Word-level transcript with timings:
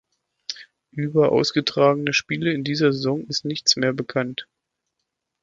Über 0.89 1.31
ausgetragene 1.31 2.11
Spiele 2.13 2.53
in 2.53 2.63
dieser 2.63 2.91
Saison 2.91 3.23
ist 3.27 3.45
nichts 3.45 3.75
mehr 3.75 3.93
bekannt. 3.93 4.47